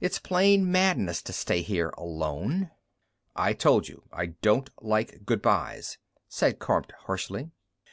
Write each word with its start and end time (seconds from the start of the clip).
"It's 0.00 0.18
plain 0.18 0.68
madness 0.72 1.22
to 1.22 1.32
stay 1.32 1.62
here 1.62 1.90
alone." 1.90 2.72
"I 3.36 3.52
told 3.52 3.86
you 3.86 4.02
I 4.12 4.26
don't 4.42 4.68
like 4.82 5.24
goodbyes," 5.24 5.96
said 6.28 6.58
Kormt 6.58 6.90
harshly. 7.06 7.52